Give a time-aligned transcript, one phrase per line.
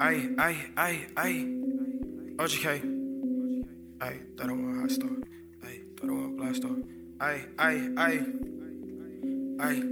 [0.00, 1.34] Ay, ay, ay, ay.
[2.38, 2.66] OGK.
[4.00, 5.10] Ay, thought I want hot star.
[5.66, 6.70] Ay, thought I want blast star.
[7.20, 8.14] Ay, ay, ay.
[9.58, 9.82] Ay,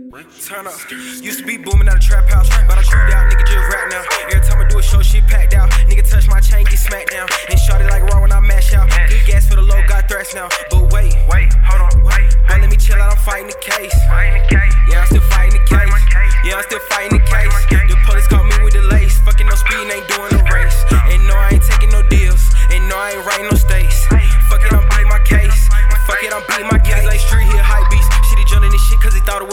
[0.46, 0.78] turn up.
[1.18, 3.90] Used to be booming out of trap house, but I crewed out, nigga just rap
[3.90, 4.04] now.
[4.30, 5.70] Every time I do a show, shit packed out.
[5.90, 7.26] Nigga touch my chain, get smacked down.
[7.50, 8.88] And shot it like raw when I mash out.
[9.08, 10.48] Good gas for the low, got threats now.
[10.70, 12.30] But wait, Wait, hold on, wait.
[12.46, 13.94] but let me chill out, I'm fighting the case.
[14.06, 14.74] Fighting the case.
[14.88, 15.78] Yeah, I'm still fighting the case.
[15.82, 16.34] Fighting my case.
[16.46, 17.45] Yeah, I'm still fighting the case.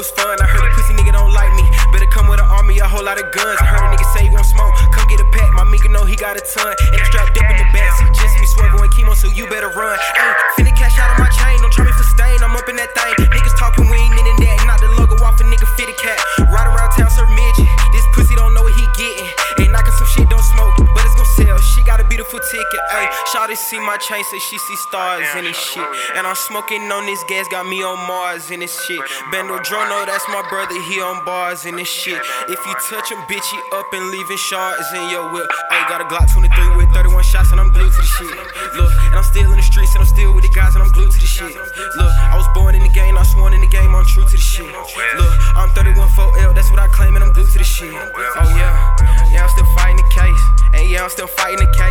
[0.04, 0.36] Was fun.
[0.36, 1.64] I heard a pussy nigga don't like me.
[1.96, 3.56] Better come with an army, a whole lot of guns.
[3.64, 4.76] I heard a nigga say he gon' smoke.
[4.92, 6.76] Come get a pack, my nigga know he got a ton.
[6.92, 9.72] And I'm strapped up in the backseat, just me swerving with chemo, so you better
[9.72, 9.96] run.
[10.60, 10.76] Finna
[23.44, 25.83] Shawty see my chain, say she see stars in this shit.
[26.16, 29.02] And I'm smoking on this gas, got me on Mars in this shit.
[29.31, 32.16] Bando Drono, that's my brother, he on bars in this shit.
[32.47, 35.49] If you touch him, bitch, he up and leaving shards in your whip.
[35.71, 38.31] Ayy, got a Glock 23 with 31 shots, and I'm glued to the shit.
[38.80, 40.91] Look, and I'm still in the streets, and I'm still with the guys, and I'm
[40.95, 41.52] glued to the shit.
[41.52, 44.31] Look, I was born in the game, I sworn in the game, I'm true to
[44.31, 44.71] the shit.
[44.71, 47.91] Look, I'm 31 4L, that's what I claim, and I'm glued to the shit.
[47.91, 50.44] Oh yeah, yeah, I'm still fighting the case.
[50.73, 51.83] And yeah, I'm still fighting the case.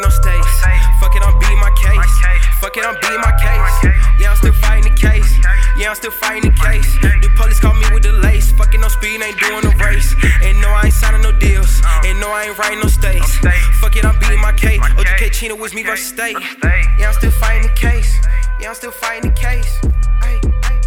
[0.00, 0.60] No, I ain't no states.
[1.00, 2.12] Fuck it, I'm beating my case.
[2.60, 3.94] Fuck it, I'm beating my case.
[4.18, 5.38] Yeah, I'm still fighting the case.
[5.76, 6.88] Yeah, I'm still fighting the case.
[7.00, 8.52] The police caught me with the lace.
[8.52, 10.14] Fucking no speed, ain't doing a race.
[10.42, 11.80] And no, I ain't signing no deals.
[12.04, 13.38] And no, I ain't writing no states.
[13.80, 14.80] Fuck it, I'm beating my case.
[14.80, 16.36] OGK Chino was me versus state.
[16.98, 18.10] Yeah, I'm still fighting the case.
[18.60, 20.77] Yeah, I'm still fighting the case.